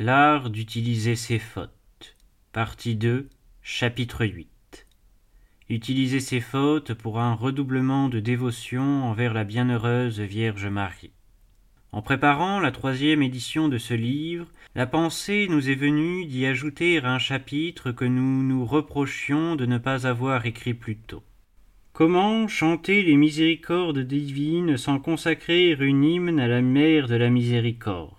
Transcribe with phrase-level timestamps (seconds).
[0.00, 2.14] L'art d'utiliser ses fautes.
[2.52, 3.28] Partie 2,
[3.62, 4.86] chapitre 8.
[5.70, 11.10] Utiliser ses fautes pour un redoublement de dévotion envers la bienheureuse Vierge Marie.
[11.90, 17.00] En préparant la troisième édition de ce livre, la pensée nous est venue d'y ajouter
[17.02, 21.24] un chapitre que nous nous reprochions de ne pas avoir écrit plus tôt.
[21.92, 28.17] Comment chanter les miséricordes divines sans consacrer une hymne à la mère de la miséricorde?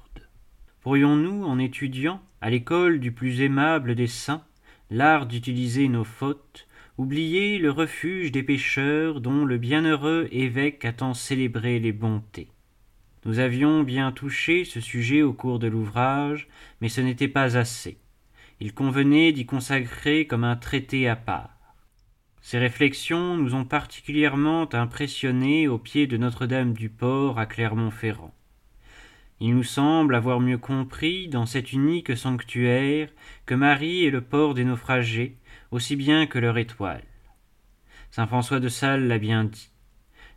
[0.90, 4.44] Pourrions-nous, en étudiant, à l'école du plus aimable des saints,
[4.90, 6.68] l'art d'utiliser nos fautes,
[6.98, 12.48] oublier le refuge des pécheurs dont le bienheureux évêque a tant célébré les bontés
[13.24, 16.48] Nous avions bien touché ce sujet au cours de l'ouvrage,
[16.82, 18.00] mais ce n'était pas assez.
[18.60, 21.76] Il convenait d'y consacrer comme un traité à part.
[22.42, 28.34] Ces réflexions nous ont particulièrement impressionnés au pied de Notre-Dame-du-Port à Clermont-Ferrand.
[29.42, 33.10] Il nous semble avoir mieux compris, dans cet unique sanctuaire,
[33.46, 35.38] que Marie est le port des naufragés,
[35.72, 37.04] aussi bien que leur étoile.
[38.12, 39.70] Saint François de Sales l'a bien dit.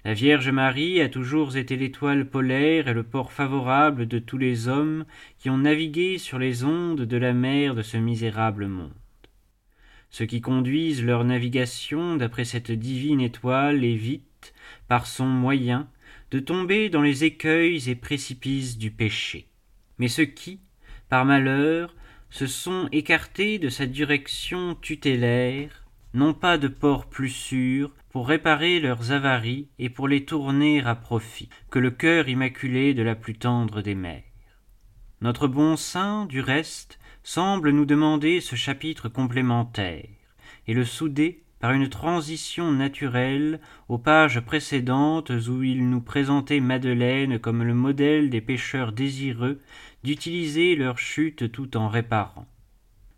[0.05, 4.67] La Vierge Marie a toujours été l'étoile polaire et le port favorable de tous les
[4.67, 5.05] hommes
[5.39, 8.95] qui ont navigué sur les ondes de la mer de ce misérable monde.
[10.11, 14.53] Ceux qui conduisent leur navigation d'après cette divine étoile évitent,
[14.87, 15.89] par son moyen,
[16.33, 19.49] de tomber dans les écueils et précipices du péché.
[19.99, 20.61] Mais ceux qui,
[21.11, 21.95] par malheur,
[22.31, 28.81] se sont écartés de sa direction tutélaire, n'ont pas de port plus sûr pour réparer
[28.81, 33.35] leurs avaries et pour les tourner à profit que le cœur immaculé de la plus
[33.35, 34.23] tendre des mères.
[35.21, 40.09] Notre bon saint, du reste, semble nous demander ce chapitre complémentaire,
[40.67, 47.39] et le souder par une transition naturelle aux pages précédentes où il nous présentait Madeleine
[47.39, 49.61] comme le modèle des pécheurs désireux
[50.03, 52.49] d'utiliser leur chute tout en réparant.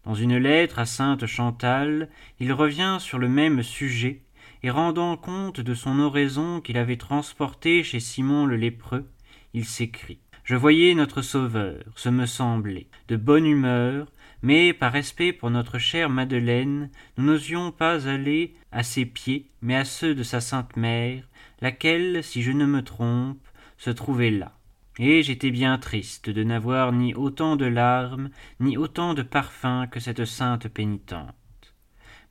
[0.04, 4.20] Dans une lettre à sainte Chantal, il revient sur le même sujet,
[4.62, 9.08] et rendant compte de son oraison qu'il avait transportée chez Simon le lépreux,
[9.54, 14.08] il s'écrit je voyais notre Sauveur, ce me semblait, de bonne humeur,
[14.44, 19.74] mais par respect pour notre chère Madeleine, nous n'osions pas aller à ses pieds, mais
[19.74, 21.26] à ceux de sa sainte mère,
[21.62, 24.52] laquelle, si je ne me trompe, se trouvait là.
[24.98, 28.28] Et j'étais bien triste de n'avoir ni autant de larmes,
[28.60, 31.34] ni autant de parfums que cette sainte pénitente.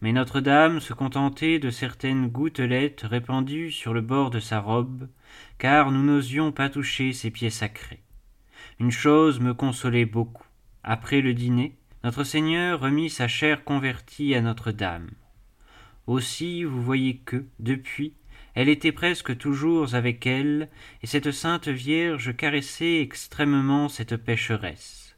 [0.02, 5.10] Mais Notre-Dame se contentait de certaines gouttelettes répandues sur le bord de sa robe,
[5.58, 8.04] car nous n'osions pas toucher ses pieds sacrés.
[8.80, 10.46] Une chose me consolait beaucoup.
[10.84, 15.12] Après le dîner, notre Seigneur remit sa chair convertie à Notre-Dame.
[16.06, 18.14] Aussi vous voyez que, depuis,
[18.56, 20.70] elle était presque toujours avec elle,
[21.02, 25.16] et cette sainte Vierge caressait extrêmement cette pécheresse.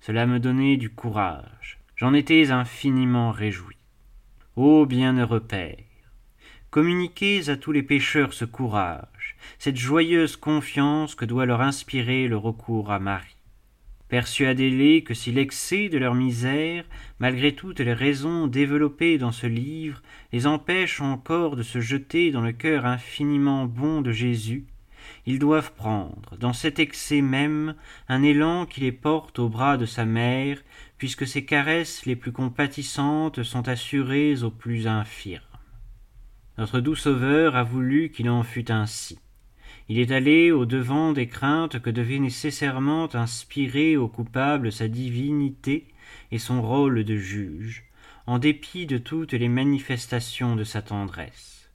[0.00, 1.80] Cela me donnait du courage.
[1.96, 3.76] J'en étais infiniment réjoui.
[4.54, 5.76] Ô bienheureux Père,
[6.70, 12.36] communiquez à tous les pécheurs ce courage, cette joyeuse confiance que doit leur inspirer le
[12.36, 13.31] recours à Marie.
[14.12, 16.84] Persuadez-les que si l'excès de leur misère,
[17.18, 20.02] malgré toutes les raisons développées dans ce livre,
[20.34, 24.66] les empêche encore de se jeter dans le cœur infiniment bon de Jésus,
[25.24, 27.74] ils doivent prendre, dans cet excès même,
[28.06, 30.62] un élan qui les porte au bras de sa mère,
[30.98, 35.42] puisque ses caresses les plus compatissantes sont assurées aux plus infirmes.
[36.58, 39.18] Notre doux Sauveur a voulu qu'il en fût ainsi.
[39.88, 45.88] Il est allé au devant des craintes que devait nécessairement inspirer au coupable sa divinité
[46.30, 47.84] et son rôle de juge,
[48.26, 51.70] en dépit de toutes les manifestations de sa tendresse.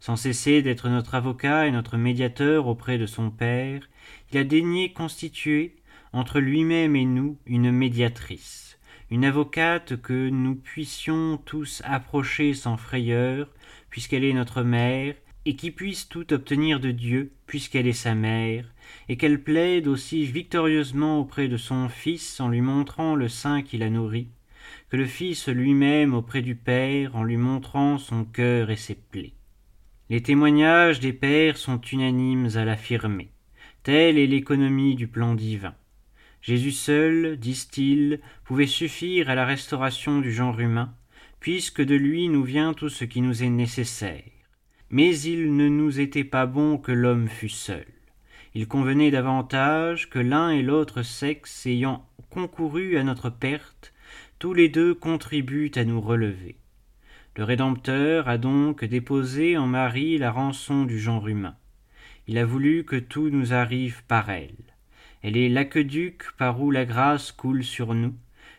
[0.00, 3.88] Sans cesser d'être notre avocat et notre médiateur auprès de son Père,
[4.32, 5.76] il a daigné constituer,
[6.12, 8.78] entre lui-même et nous, une médiatrice,
[9.10, 13.48] une avocate que nous puissions tous approcher sans frayeur,
[13.90, 15.14] puisqu'elle est notre mère,
[15.44, 18.66] et qui puisse tout obtenir de Dieu, puisqu'elle est sa mère,
[19.08, 23.78] et qu'elle plaide aussi victorieusement auprès de son Fils en lui montrant le sein qui
[23.78, 24.28] la nourrit,
[24.90, 29.34] que le Fils lui-même auprès du Père en lui montrant son cœur et ses plaies.
[30.10, 33.30] Les témoignages des pères sont unanimes à l'affirmer.
[33.82, 35.74] Telle est l'économie du plan divin.
[36.42, 40.94] Jésus seul, disent-ils, pouvait suffire à la restauration du genre humain,
[41.40, 44.41] puisque de lui nous vient tout ce qui nous est nécessaire.
[44.92, 47.86] Mais il ne nous était pas bon que l'homme fût seul.
[48.54, 53.94] Il convenait davantage que l'un et l'autre sexe ayant concouru à notre perte,
[54.38, 56.56] tous les deux contribuent à nous relever.
[57.36, 61.56] Le Rédempteur a donc déposé en Marie la rançon du genre humain.
[62.28, 64.74] Il a voulu que tout nous arrive par elle.
[65.22, 68.14] Elle est l'aqueduc par où la grâce coule sur nous,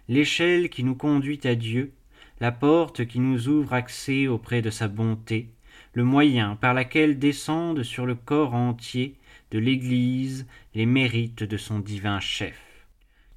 [0.10, 1.94] l'échelle qui nous conduit à Dieu,
[2.40, 5.50] la porte qui nous ouvre accès auprès de sa bonté,
[5.94, 9.16] le moyen par laquelle descendent sur le corps entier
[9.52, 12.60] de l'Église les mérites de son divin chef.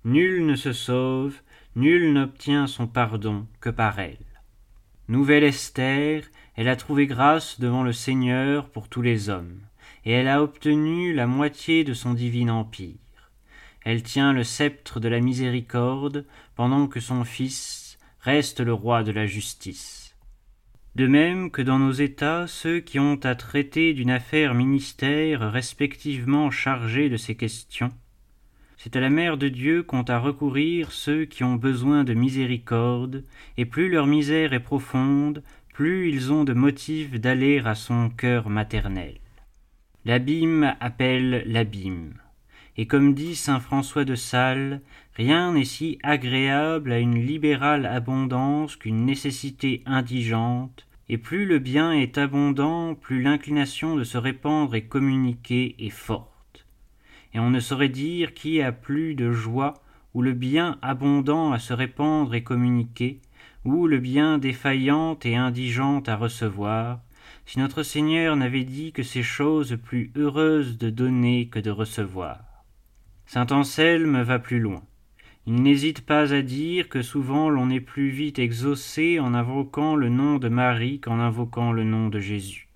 [0.05, 1.41] Nul ne se sauve,
[1.75, 4.17] nul n'obtient son pardon que par elle.
[5.09, 6.23] Nouvelle Esther,
[6.57, 9.61] elle a trouvé grâce devant le Seigneur pour tous les hommes,
[10.05, 12.95] et elle a obtenu la moitié de son divin empire.
[13.85, 16.25] Elle tient le sceptre de la miséricorde,
[16.55, 20.06] pendant que son Fils reste le roi de la justice.
[20.97, 26.51] De même que dans nos États, ceux qui ont à traiter d'une affaire ministère respectivement
[26.51, 27.93] chargés de ces questions,
[28.79, 33.25] c'est à la mère de Dieu qu'ont à recourir ceux qui ont besoin de miséricorde,
[33.59, 35.43] et plus leur misère est profonde,
[35.75, 39.19] plus ils ont de motifs d'aller à son cœur maternel.
[40.07, 42.15] L'abîme appelle l'abîme.
[42.79, 44.81] Et comme dit saint François de Sales,
[45.15, 51.93] rien n'est si agréable à une libérale abondance qu'une nécessité indigente, et plus le bien
[51.93, 56.67] est abondant, plus l'inclination de se répandre et communiquer est forte.
[57.33, 59.75] Et on ne saurait dire qui a plus de joie
[60.15, 63.21] ou le bien abondant à se répandre et communiquer,
[63.67, 67.01] ou le bien défaillant et indigent à recevoir,
[67.45, 72.39] si notre Seigneur n'avait dit que ces choses plus heureuses de donner que de recevoir.
[73.27, 74.83] Saint Anselme va plus loin.
[75.49, 80.09] Il n'hésite pas à dire que souvent l'on est plus vite exaucé en invoquant le
[80.09, 82.67] nom de Marie qu'en invoquant le nom de Jésus.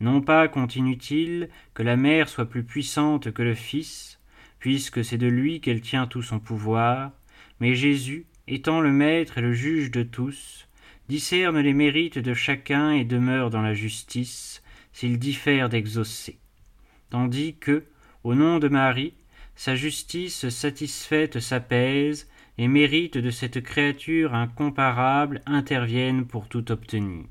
[0.00, 4.18] Non pas, continue-t-il, que la mère soit plus puissante que le Fils,
[4.58, 7.12] puisque c'est de lui qu'elle tient tout son pouvoir,
[7.60, 10.66] mais Jésus, étant le maître et le juge de tous,
[11.08, 16.40] discerne les mérites de chacun et demeure dans la justice, s'il diffère d'exaucer.
[17.10, 17.84] Tandis que,
[18.24, 19.14] au nom de Marie,
[19.64, 22.28] sa justice satisfaite s'apaise,
[22.58, 27.26] et mérites de cette créature incomparable interviennent pour tout obtenir.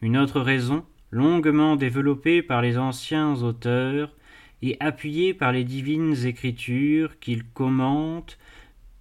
[0.00, 4.16] Une autre raison, longuement développée par les anciens auteurs,
[4.62, 8.38] et appuyée par les divines écritures qu'ils commentent,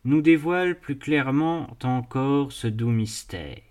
[0.03, 3.61] nous dévoile plus clairement encore ce doux mystère.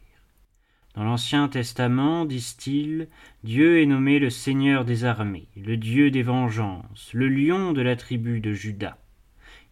[0.97, 3.09] Dans l'Ancien Testament, disent-ils,
[3.45, 7.97] Dieu est nommé le Seigneur des armées, le Dieu des vengeances, le lion de la
[7.97, 8.97] tribu de Juda.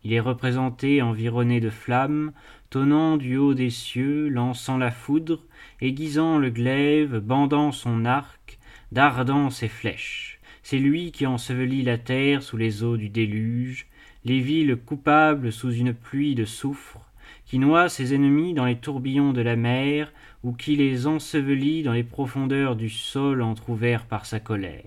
[0.04, 2.32] Il est représenté environné de flammes,
[2.68, 5.46] tonnant du haut des cieux, lançant la foudre,
[5.80, 8.58] aiguisant le glaive, bandant son arc,
[8.92, 10.40] dardant ses flèches.
[10.62, 13.86] C'est lui qui ensevelit la terre sous les eaux du déluge,
[14.26, 17.00] les villes coupables sous une pluie de soufre,
[17.46, 20.12] qui noie ses ennemis dans les tourbillons de la mer,
[20.42, 24.82] ou qui les ensevelit dans les profondeurs du sol entr'ouvert par sa colère.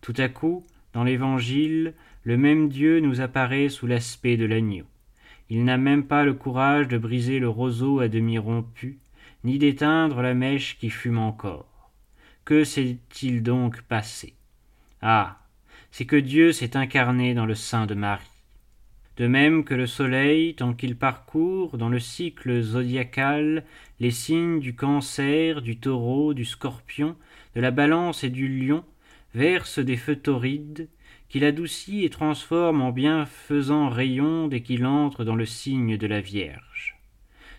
[0.00, 4.84] Tout à coup, dans l'Évangile, le même Dieu nous apparaît sous l'aspect de l'agneau.
[5.50, 8.98] Il n'a même pas le courage de briser le roseau à demi rompu,
[9.44, 11.90] ni d'éteindre la mèche qui fume encore.
[12.44, 14.34] Que s'est-il donc passé?
[15.02, 15.38] Ah
[15.96, 18.35] c'est que Dieu s'est incarné dans le sein de Marie.
[19.16, 23.64] De même que le soleil, tant qu'il parcourt dans le cycle zodiacal
[23.98, 27.16] les signes du cancer, du taureau, du scorpion,
[27.54, 28.84] de la balance et du lion,
[29.34, 30.88] verse des feux torrides,
[31.30, 36.20] qu'il adoucit et transforme en bienfaisants rayons dès qu'il entre dans le signe de la
[36.20, 36.96] Vierge.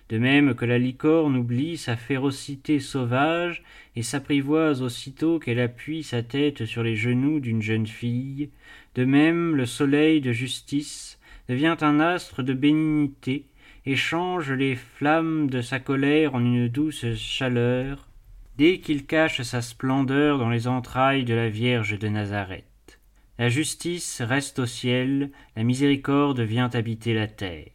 [0.10, 3.64] De même que la licorne oublie sa férocité sauvage
[3.96, 8.52] et s'apprivoise aussitôt qu'elle appuie sa tête sur les genoux d'une jeune fille,
[8.96, 11.17] de même le soleil de justice
[11.50, 13.48] devient un astre de bénignité
[13.86, 18.10] et change les flammes de sa colère en une douce chaleur,
[18.58, 23.00] dès qu'il cache sa splendeur dans les entrailles de la Vierge de Nazareth.
[23.40, 27.70] La justice reste au ciel, la miséricorde vient habiter la terre.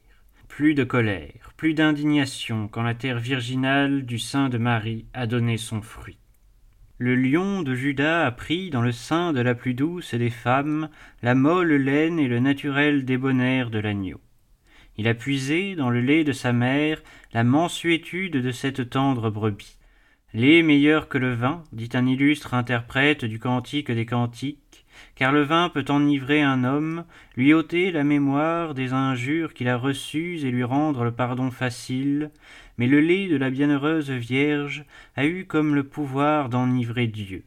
[0.48, 5.56] Plus de colère, plus d'indignation quand la terre virginale du sein de Marie a donné
[5.56, 6.18] son fruit.
[7.04, 10.88] Le lion de Judas a pris dans le sein de la plus douce des femmes
[11.21, 14.21] la molle laine et le naturel débonnaire de l'agneau.
[14.97, 19.80] Il a puisé dans le lait de sa mère la mansuétude de cette tendre brebis.
[20.32, 25.42] Lait meilleur que le vin, dit un illustre interprète du Cantique des Cantiques, car le
[25.42, 27.04] vin peut enivrer un homme,
[27.37, 32.30] lui ôter la mémoire des injures qu'il a reçues et lui rendre le pardon facile,
[32.78, 34.84] mais le lait de la bienheureuse Vierge
[35.16, 37.44] a eu comme le pouvoir d'enivrer Dieu.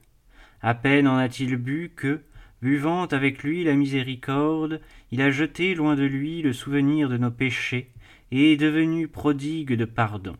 [0.62, 2.22] À peine en a-t-il bu que,
[2.62, 7.32] buvant avec lui la miséricorde, il a jeté loin de lui le souvenir de nos
[7.32, 7.91] péchés,
[8.32, 10.36] et est devenu prodigue de pardon.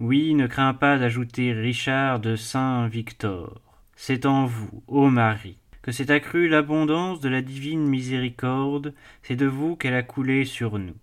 [0.00, 3.60] Oui, ne crains pas d'ajouter Richard de Saint Victor.
[3.94, 9.46] C'est en vous, ô Marie, que s'est accrue l'abondance de la divine miséricorde, c'est de
[9.46, 10.96] vous qu'elle a coulé sur nous.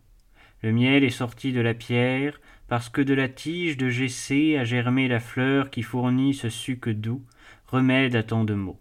[0.63, 2.39] Le miel est sorti de la pierre,
[2.71, 6.87] parce que de la tige de Jessé a germé la fleur qui fournit ce suc
[6.87, 7.21] doux,
[7.67, 8.79] remède à tant de maux.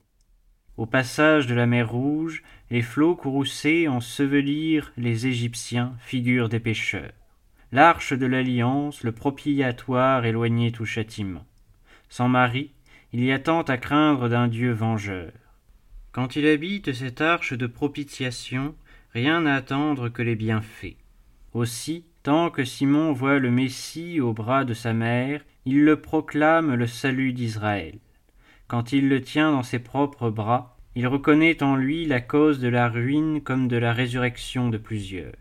[0.76, 7.10] Au passage de la mer Rouge, les flots courroucés ensevelirent les Égyptiens, figures des pécheurs.
[7.72, 11.44] L'arche de l'alliance, le propitiatoire éloignait tout châtiment.
[12.08, 12.70] Sans Marie,
[13.12, 15.32] il y a tant à craindre d'un Dieu vengeur.
[16.12, 18.76] Quand il habite cette arche de propitiation,
[19.14, 20.94] rien à attendre que les bienfaits.
[21.54, 26.74] Aussi, tant que Simon voit le Messie au bras de sa mère, il le proclame
[26.74, 27.98] le salut d'Israël.
[28.68, 32.68] Quand il le tient dans ses propres bras, il reconnaît en lui la cause de
[32.68, 35.34] la ruine comme de la résurrection de plusieurs.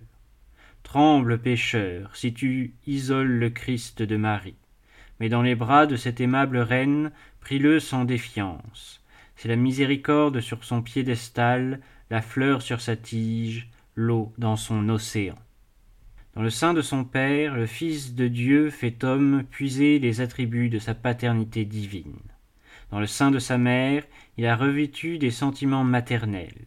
[0.84, 4.56] Tremble, pécheur, si tu isoles le Christ de Marie.
[5.20, 9.04] Mais dans les bras de cette aimable reine, pris-le sans défiance.
[9.36, 15.36] C'est la miséricorde sur son piédestal, la fleur sur sa tige, l'eau dans son océan.
[16.40, 20.70] Dans le sein de son Père, le Fils de Dieu fait homme puiser les attributs
[20.70, 22.16] de sa paternité divine.
[22.92, 24.06] Dans le sein de sa mère,
[24.38, 26.66] il a revêtu des sentiments maternels.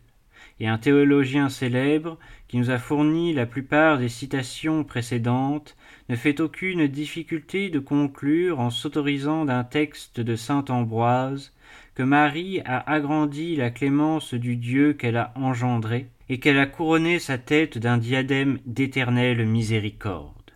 [0.60, 5.74] Et un théologien célèbre, qui nous a fourni la plupart des citations précédentes,
[6.10, 11.54] ne fait aucune difficulté de conclure en s'autorisant d'un texte de saint Ambroise
[11.94, 17.18] que Marie a agrandi la clémence du Dieu qu'elle a engendré, et qu'elle a couronné
[17.18, 20.52] sa tête d'un diadème d'éternelle miséricorde.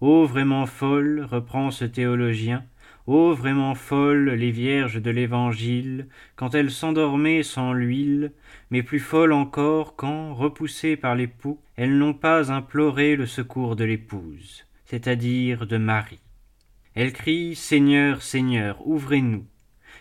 [0.00, 2.64] Ô vraiment folle, reprend ce théologien,
[3.06, 8.32] ô vraiment folles les vierges de l'Évangile, quand elles s'endormaient sans l'huile,
[8.70, 13.84] mais plus folles encore quand, repoussées par l'époux, elles n'ont pas imploré le secours de
[13.84, 16.18] l'épouse, c'est-à-dire de Marie.
[16.96, 19.46] Elles crient Seigneur, Seigneur, ouvrez-nous.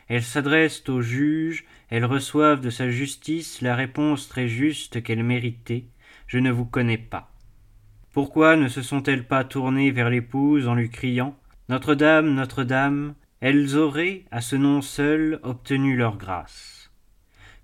[0.07, 5.85] Elles s'adressent au juge, elles reçoivent de sa justice la réponse très juste qu'elles méritaient
[6.27, 7.31] Je ne vous connais pas.
[8.11, 11.37] Pourquoi ne se sont-elles pas tournées vers l'épouse en lui criant
[11.69, 16.91] Notre-Dame, Notre-Dame Elles auraient, à ce nom seul, obtenu leur grâce.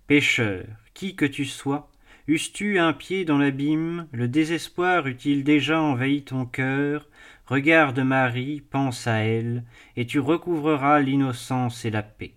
[0.08, 1.90] Pécheur, qui que tu sois,
[2.28, 7.08] eusses-tu un pied dans l'abîme, le désespoir eût-il déjà envahi ton cœur,
[7.46, 9.64] Regarde Marie, pense à elle,
[9.96, 12.36] et tu recouvreras l'innocence et la paix.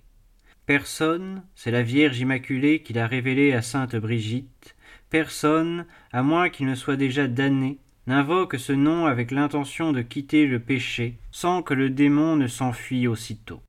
[0.67, 4.77] Personne, c'est la Vierge Immaculée qui l'a révélé à sainte Brigitte,
[5.11, 10.47] personne, à moins qu'il ne soit déjà damné, n'invoque ce nom avec l'intention de quitter
[10.47, 13.61] le péché, sans que le démon ne s'enfuit aussitôt.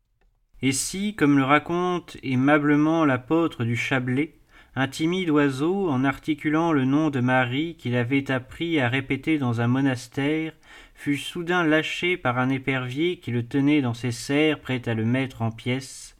[0.62, 4.36] Et si, comme le raconte aimablement l'apôtre du Chablais,
[4.78, 9.60] un timide oiseau, en articulant le nom de Marie qu'il avait appris à répéter dans
[9.60, 10.54] un monastère,
[10.94, 15.04] fut soudain lâché par un épervier qui le tenait dans ses serres prêt à le
[15.04, 16.15] mettre en pièces,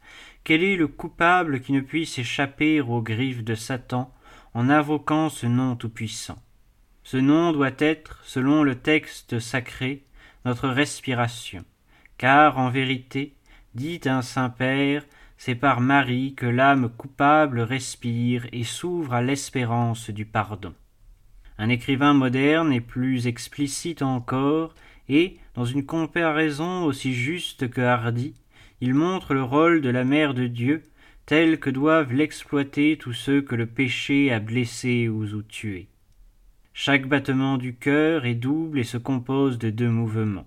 [0.46, 4.14] quel est le coupable qui ne puisse échapper aux griffes de Satan
[4.54, 6.38] en invoquant ce nom tout-puissant?
[7.02, 10.04] Ce nom doit être, selon le texte sacré,
[10.44, 11.64] notre respiration,
[12.16, 13.34] car en vérité,
[13.74, 15.04] dit un Saint-Père,
[15.36, 20.74] c'est par Marie que l'âme coupable respire et s'ouvre à l'espérance du pardon.
[21.58, 24.76] Un écrivain moderne est plus explicite encore,
[25.08, 28.36] et, dans une comparaison aussi juste que hardie,
[28.80, 30.82] il montre le rôle de la mère de Dieu
[31.24, 35.88] tel que doivent l'exploiter tous ceux que le péché a blessés ou tués.
[36.72, 40.46] Chaque battement du cœur est double et se compose de deux mouvements.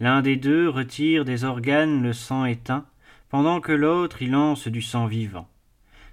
[0.00, 2.86] L'un des deux retire des organes le sang éteint,
[3.30, 5.48] pendant que l'autre y lance du sang vivant.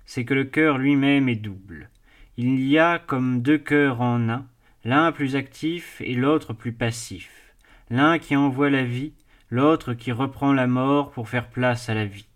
[0.06, 1.90] C'est que le cœur lui-même est double.
[2.38, 4.46] Il y a comme deux cœurs en un,
[4.86, 7.54] l'un plus actif et l'autre plus passif,
[7.90, 9.14] l'un qui envoie la vie,
[9.52, 12.28] l'autre qui reprend la mort pour faire place à la vie.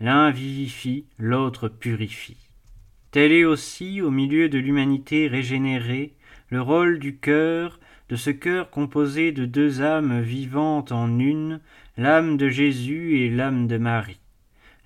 [0.00, 2.36] L'un vivifie, l'autre purifie.
[3.12, 6.14] Tel est aussi, au milieu de l'humanité régénérée,
[6.50, 11.60] le rôle du cœur, de ce cœur composé de deux âmes vivantes en une,
[11.96, 14.20] l'âme de Jésus et l'âme de Marie.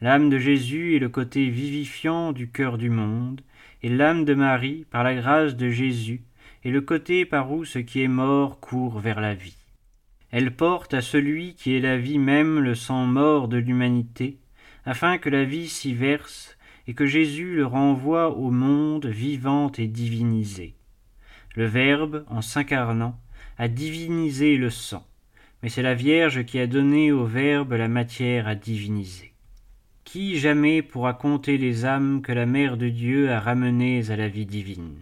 [0.02, 3.41] L'âme de Jésus est le côté vivifiant du cœur du monde,
[3.83, 6.23] et l'âme de Marie, par la grâce de Jésus,
[6.64, 9.62] est le côté par où ce qui est mort court vers la vie.
[10.32, 14.38] Elle porte à celui qui est la vie même le sang mort de l'humanité,
[14.84, 16.56] afin que la vie s'y verse
[16.88, 20.74] et que Jésus le renvoie au monde vivant et divinisé.
[21.54, 23.20] Le Verbe, en s'incarnant,
[23.58, 25.06] a divinisé le sang
[25.62, 29.32] mais c'est la Vierge qui a donné au Verbe la matière à diviniser.
[30.04, 34.28] Qui jamais pourra compter les âmes que la Mère de Dieu a ramenées à la
[34.28, 35.00] vie divine?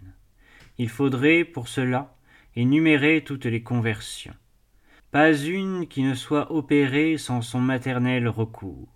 [0.77, 2.15] Il faudrait, pour cela,
[2.55, 4.35] énumérer toutes les conversions.
[5.11, 8.87] Pas une qui ne soit opérée sans son maternel recours.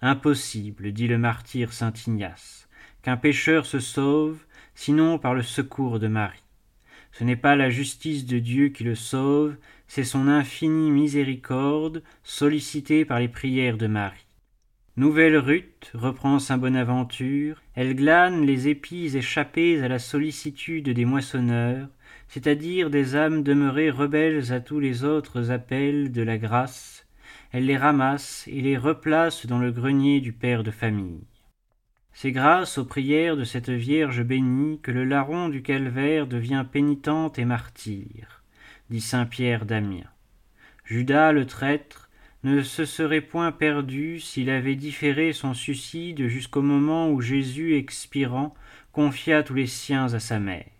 [0.00, 2.68] Impossible, dit le martyr saint Ignace,
[3.02, 4.44] qu'un pécheur se sauve,
[4.76, 6.44] sinon par le secours de Marie.
[7.10, 9.56] Ce n'est pas la justice de Dieu qui le sauve,
[9.88, 14.28] c'est son infinie miséricorde sollicitée par les prières de Marie.
[14.96, 21.88] Nouvelle Ruth, reprend saint Bonaventure, elle glane les épis échappés à la sollicitude des moissonneurs,
[22.30, 27.04] c'est-à-dire des âmes demeurées rebelles à tous les autres appels de la grâce,
[27.50, 31.26] elle les ramasse et les replace dans le grenier du père de famille.
[32.12, 37.40] C'est grâce aux prières de cette Vierge bénie que le larron du calvaire devient pénitente
[37.40, 38.44] et martyr,
[38.90, 40.10] dit saint Pierre d'Amiens.
[40.84, 42.10] Judas le traître
[42.44, 48.54] ne se serait point perdu s'il avait différé son suicide jusqu'au moment où Jésus, expirant,
[48.92, 50.70] confia tous les siens à sa mère.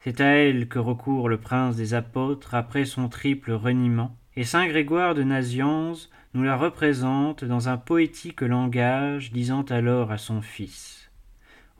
[0.00, 4.68] C'est à elle que recourt le prince des apôtres après son triple reniement, et saint
[4.68, 11.10] Grégoire de Nazianze nous la représente dans un poétique langage, disant alors à son fils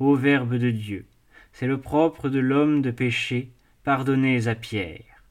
[0.00, 1.06] Ô Verbe de Dieu,
[1.52, 3.52] c'est le propre de l'homme de pécher,
[3.84, 5.24] pardonnez à Pierre.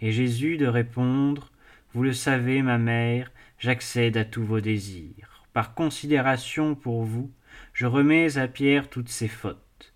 [0.00, 1.52] Et Jésus de répondre
[1.94, 5.44] Vous le savez, ma mère, j'accède à tous vos désirs.
[5.52, 7.30] Par considération pour vous,
[7.72, 9.94] je remets à Pierre toutes ses fautes.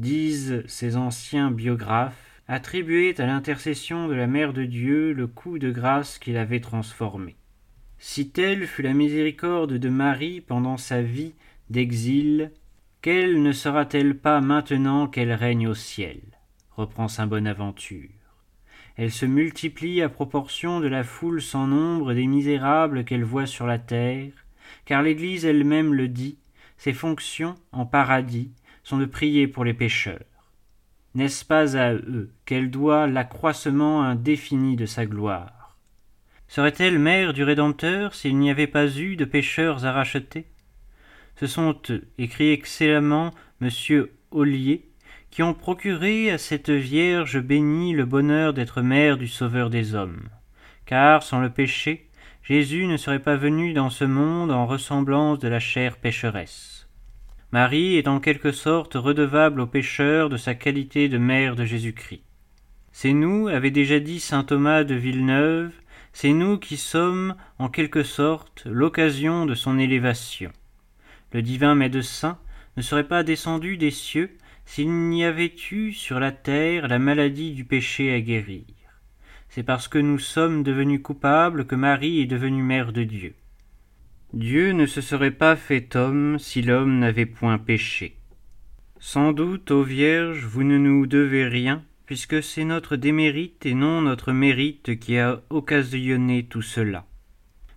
[0.00, 5.70] Disent ses anciens biographes, attribuait à l'intercession de la Mère de Dieu le coup de
[5.70, 7.36] grâce qui l'avait transformé.
[7.98, 11.34] Si telle fut la miséricorde de Marie pendant sa vie
[11.68, 12.50] d'exil,
[13.02, 16.20] quelle ne sera-t-elle pas maintenant qu'elle règne au ciel?
[16.72, 18.08] reprend saint Bonaventure.
[18.96, 23.66] Elle se multiplie à proportion de la foule sans nombre des misérables qu'elle voit sur
[23.66, 24.32] la terre,
[24.86, 26.38] car l'Église elle-même le dit,
[26.78, 28.50] ses fonctions en paradis
[28.82, 30.20] sont de prier pour les pécheurs.
[31.14, 35.76] N'est-ce pas à eux qu'elle doit l'accroissement indéfini de sa gloire?
[36.46, 40.46] Serait-elle mère du Rédempteur s'il n'y avait pas eu de pécheurs à racheter
[41.36, 43.70] Ce sont eux, écrit excellemment M.
[44.30, 44.88] Ollier,
[45.30, 50.28] qui ont procuré à cette Vierge bénie le bonheur d'être mère du Sauveur des hommes.
[50.86, 52.08] Car, sans le péché,
[52.42, 56.79] Jésus ne serait pas venu dans ce monde en ressemblance de la chair pécheresse.
[57.52, 62.22] Marie est en quelque sorte redevable aux pécheurs de sa qualité de mère de Jésus-Christ.
[62.92, 65.72] C'est nous, avait déjà dit saint Thomas de Villeneuve,
[66.12, 70.52] c'est nous qui sommes, en quelque sorte, l'occasion de son élévation.
[71.32, 72.38] Le divin médecin
[72.76, 74.30] ne serait pas descendu des cieux
[74.64, 78.64] s'il n'y avait eu sur la terre la maladie du péché à guérir.
[79.48, 83.34] C'est parce que nous sommes devenus coupables que Marie est devenue mère de Dieu.
[84.32, 88.16] Dieu ne se serait pas fait homme si l'homme n'avait point péché.
[89.00, 94.02] Sans doute, ô Vierge, vous ne nous devez rien, puisque c'est notre démérite et non
[94.02, 97.06] notre mérite qui a occasionné tout cela.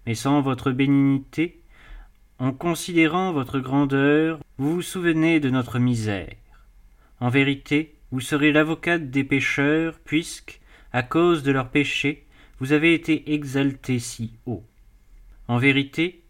[0.06, 1.62] Mais sans votre bénignité,
[2.38, 6.36] en considérant votre grandeur, vous vous souvenez de notre misère.
[7.20, 10.60] En vérité, vous serez l'avocate des pécheurs, puisque,
[10.92, 12.28] à cause de leurs péchés,
[12.60, 14.64] vous avez été exalté si haut.
[15.48, 16.23] En vérité,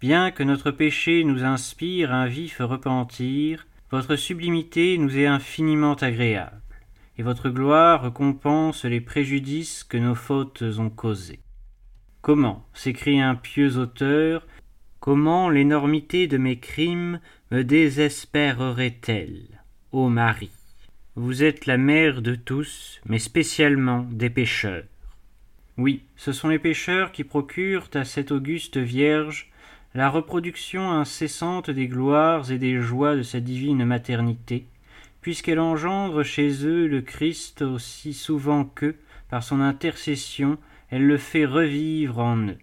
[0.00, 6.62] Bien que notre péché nous inspire un vif repentir, votre sublimité nous est infiniment agréable,
[7.18, 11.40] et votre gloire récompense les préjudices que nos fautes ont causés.
[12.22, 14.46] Comment, s'écrie un pieux auteur,
[15.00, 19.60] comment l'énormité de mes crimes me désespérerait-elle?
[19.92, 20.50] Ô Marie,
[21.14, 24.84] vous êtes la mère de tous, mais spécialement des pécheurs.
[25.76, 29.49] Oui, ce sont les pécheurs qui procurent à cette auguste Vierge
[29.94, 34.66] la reproduction incessante des gloires et des joies de sa divine maternité,
[35.20, 38.94] puisqu'elle engendre chez eux le Christ aussi souvent que,
[39.28, 40.58] par son intercession,
[40.90, 42.58] elle le fait revivre en eux.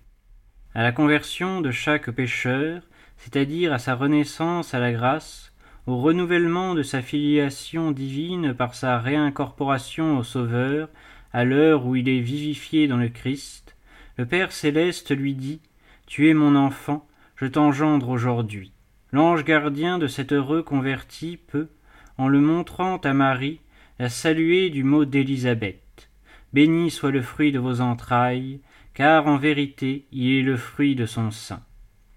[0.74, 2.82] À la conversion de chaque pécheur,
[3.18, 5.52] c'est-à-dire à sa renaissance à la grâce,
[5.86, 10.90] au renouvellement de sa filiation divine par sa réincorporation au Sauveur,
[11.34, 13.76] à l'heure où il est vivifié dans le Christ,
[14.18, 15.62] le Père céleste lui dit
[16.06, 17.08] Tu es mon enfant,
[17.38, 18.72] je t'engendre aujourd'hui.
[19.12, 21.70] L'ange gardien de cet heureux converti peut,
[22.18, 23.62] en le montrant à Marie,
[24.00, 26.10] la saluer du mot d'Élisabeth.
[26.52, 28.60] Béni soit le fruit de vos entrailles,
[28.94, 31.62] car en vérité il est le fruit de son sein.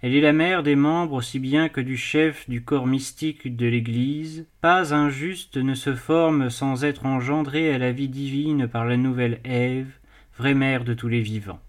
[0.01, 3.67] Elle est la mère des membres aussi bien que du chef du corps mystique de
[3.67, 4.47] l'Église.
[4.59, 8.97] Pas un juste ne se forme sans être engendré à la vie divine par la
[8.97, 9.91] nouvelle Ève,
[10.35, 11.59] vraie mère de tous les vivants.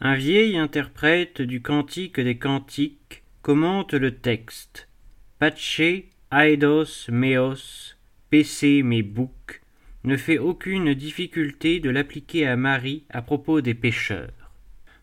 [0.00, 4.86] Un vieil interprète du Cantique des Cantiques commente le texte.
[5.40, 5.80] Pace,
[6.30, 7.96] aedos, meos,
[8.30, 9.60] PC, mes boucs,
[10.04, 14.52] ne fait aucune difficulté de l'appliquer à Marie à propos des pécheurs.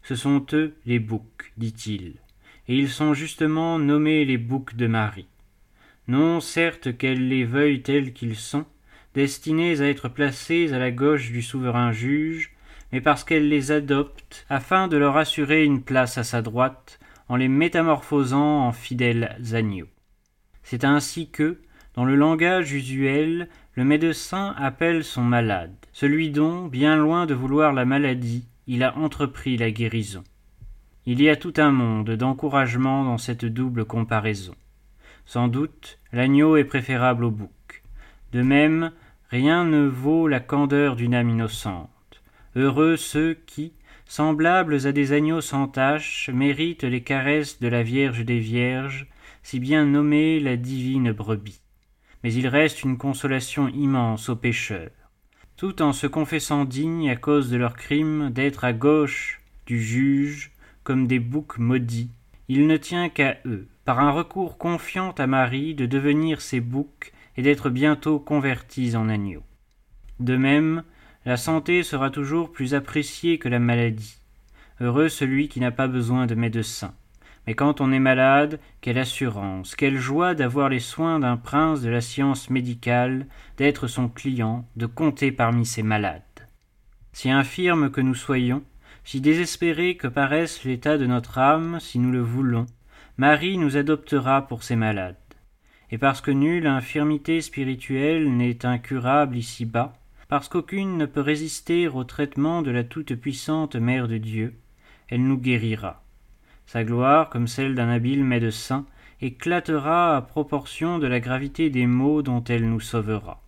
[0.01, 2.13] Ce sont eux les boucs, dit-il,
[2.69, 5.27] et ils sont justement nommés les boucs de Marie.
[6.08, 8.65] Non certes qu'elle les veuille tels qu'ils sont,
[9.13, 12.54] destinés à être placés à la gauche du souverain juge,
[12.91, 17.36] mais parce qu'elle les adopte afin de leur assurer une place à sa droite, en
[17.36, 19.88] les métamorphosant en fidèles agneaux.
[20.63, 21.60] C'est ainsi que,
[21.95, 27.74] dans le langage usuel, le médecin appelle son malade, celui dont, bien loin de vouloir
[27.74, 30.24] la maladie, il a entrepris la guérison.
[31.06, 34.56] Il y a tout un monde d'encouragement dans cette double comparaison.
[35.26, 37.84] Sans doute, l'agneau est préférable au bouc.
[38.32, 38.91] De même,
[39.30, 41.89] rien ne vaut la candeur d'une âme innocente.
[42.55, 43.73] Heureux ceux qui,
[44.05, 49.07] semblables à des agneaux sans tache, méritent les caresses de la Vierge des Vierges,
[49.43, 51.61] si bien nommée la divine brebis.
[52.23, 54.89] Mais il reste une consolation immense aux pécheurs.
[55.57, 60.51] Tout en se confessant dignes à cause de leurs crimes d'être à gauche du juge,
[60.83, 62.11] comme des boucs maudits,
[62.47, 67.11] il ne tient qu'à eux, par un recours confiant à Marie, de devenir ses boucs
[67.37, 69.43] et d'être bientôt convertis en agneaux.
[70.19, 70.83] De même,
[71.25, 74.17] la santé sera toujours plus appréciée que la maladie.
[74.79, 76.93] Heureux celui qui n'a pas besoin de médecin.
[77.47, 81.89] Mais quand on est malade, quelle assurance, quelle joie d'avoir les soins d'un prince de
[81.89, 86.21] la science médicale, d'être son client, de compter parmi ses malades.
[87.13, 88.63] Si infirmes que nous soyons,
[89.03, 92.65] si désespéré que paraisse l'état de notre âme, si nous le voulons,
[93.17, 95.15] Marie nous adoptera pour ses malades.
[95.91, 99.93] Et parce que nulle infirmité spirituelle n'est incurable ici-bas,
[100.27, 104.55] parce qu'aucune ne peut résister au traitement de la toute-puissante Mère de Dieu,
[105.09, 106.03] elle nous guérira.
[106.65, 108.85] Sa gloire, comme celle d'un habile médecin,
[109.21, 113.41] éclatera à proportion de la gravité des maux dont elle nous sauvera.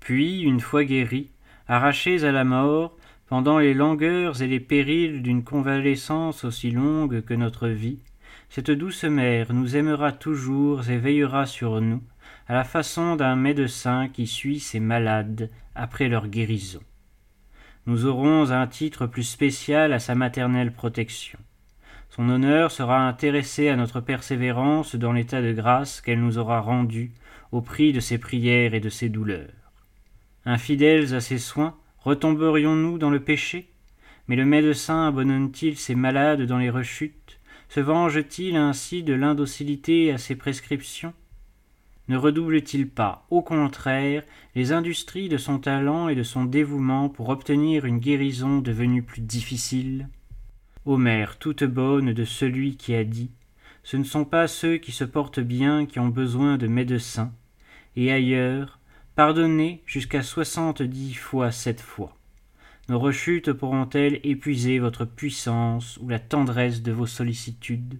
[0.00, 1.30] Puis, une fois guéris,
[1.68, 2.96] arrachés à la mort,
[3.28, 8.00] pendant les langueurs et les périls d'une convalescence aussi longue que notre vie,
[8.48, 12.02] cette douce mère nous aimera toujours et veillera sur nous,
[12.48, 16.82] à la façon d'un médecin qui suit ses malades après leur guérison.
[17.86, 21.38] Nous aurons un titre plus spécial à sa maternelle protection.
[22.10, 27.12] Son honneur sera intéressé à notre persévérance dans l'état de grâce qu'elle nous aura rendu
[27.52, 29.72] au prix de ses prières et de ses douleurs.
[30.44, 31.74] Infidèles à ses soins,
[32.08, 33.68] Retomberions-nous dans le péché?
[34.28, 37.38] Mais le médecin abandonne-t-il ses malades dans les rechutes?
[37.68, 41.12] Se venge-t-il ainsi de l'indocilité à ses prescriptions?
[42.08, 44.22] Ne redouble-t-il pas, au contraire,
[44.54, 49.20] les industries de son talent et de son dévouement pour obtenir une guérison devenue plus
[49.20, 50.08] difficile?
[50.84, 53.30] Ô mère toute bonne de celui qui a dit
[53.82, 57.32] Ce ne sont pas ceux qui se portent bien qui ont besoin de médecins,
[57.96, 58.78] et ailleurs,
[59.18, 62.16] Pardonnez jusqu'à soixante-dix fois sept fois.
[62.88, 67.98] Nos rechutes pourront-elles épuiser votre puissance ou la tendresse de vos sollicitudes?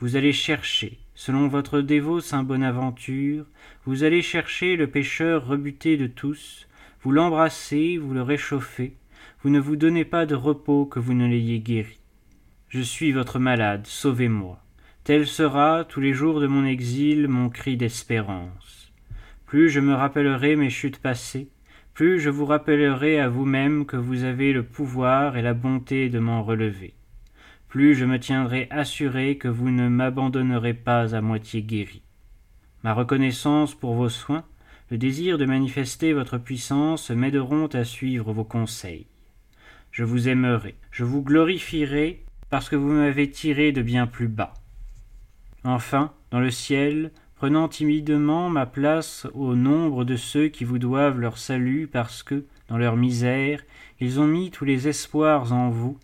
[0.00, 3.46] Vous allez chercher, selon votre dévot saint Bonaventure,
[3.84, 6.66] vous allez chercher le pécheur rebuté de tous,
[7.02, 8.96] vous l'embrassez, vous le réchauffez,
[9.42, 12.00] vous ne vous donnez pas de repos que vous ne l'ayez guéri.
[12.68, 14.60] Je suis votre malade, sauvez-moi.
[15.04, 18.92] Tel sera, tous les jours de mon exil, mon cri d'espérance.
[19.46, 21.50] Plus je me rappellerai mes chutes passées,
[21.92, 26.18] plus je vous rappellerai à vous-même que vous avez le pouvoir et la bonté de
[26.18, 26.94] m'en relever.
[27.74, 32.02] Plus je me tiendrai assuré que vous ne m'abandonnerez pas à moitié guéri.
[32.84, 34.44] Ma reconnaissance pour vos soins,
[34.92, 39.08] le désir de manifester votre puissance m'aideront à suivre vos conseils.
[39.90, 44.54] Je vous aimerai, je vous glorifierai parce que vous m'avez tiré de bien plus bas.
[45.64, 51.18] Enfin, dans le ciel, prenant timidement ma place au nombre de ceux qui vous doivent
[51.18, 53.64] leur salut parce que, dans leur misère,
[53.98, 55.98] ils ont mis tous les espoirs en vous,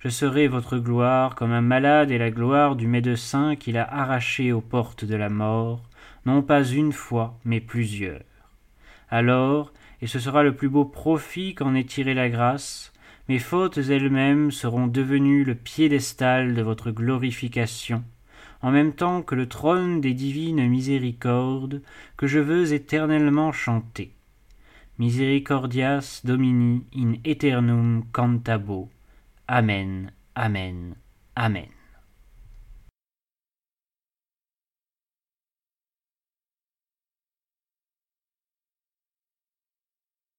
[0.00, 4.50] je serai votre gloire comme un malade est la gloire du médecin qui l'a arraché
[4.50, 5.82] aux portes de la mort,
[6.24, 8.22] non pas une fois, mais plusieurs.
[9.10, 12.94] Alors, et ce sera le plus beau profit qu'en ait tiré la grâce,
[13.28, 18.02] mes fautes elles-mêmes seront devenues le piédestal de votre glorification,
[18.62, 21.82] en même temps que le trône des divines miséricordes
[22.16, 24.12] que je veux éternellement chanter.
[24.98, 28.88] Misericordias Domini in aeternum cantabo.
[29.50, 30.94] Amen, Amen,
[31.36, 31.79] Amen.